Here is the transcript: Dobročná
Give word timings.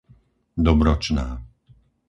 Dobročná 0.67 1.27